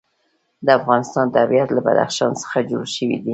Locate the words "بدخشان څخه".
1.87-2.57